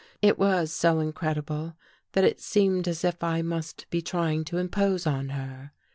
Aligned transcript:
It 0.19 0.39
was 0.39 0.73
so 0.73 0.97
incredible 0.97 1.75
that 2.13 2.23
it 2.23 2.39
seemed 2.41 2.87
as 2.87 3.03
if 3.05 3.21
I 3.23 3.43
must 3.43 3.87
be 3.91 4.01
trying 4.01 4.43
to 4.45 4.57
impose 4.57 5.05
on 5.05 5.29
her. 5.29 5.73